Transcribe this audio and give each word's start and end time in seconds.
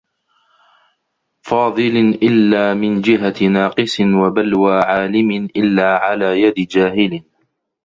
فَاضِلٍ 1.41 1.97
إلَّا 2.23 2.73
مِنْ 2.73 3.01
جِهَةِ 3.01 3.47
نَاقِصٍ، 3.47 3.99
وَبَلْوَى 4.23 4.79
عَالِمٍ 4.79 5.31
إلَّا 5.55 5.97
عَلَى 5.97 6.41
يَدِ 6.41 6.53
جَاهِلٍ 6.55 7.23